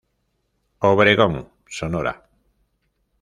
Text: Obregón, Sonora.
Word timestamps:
Obregón, 0.91 1.33
Sonora. 1.77 2.13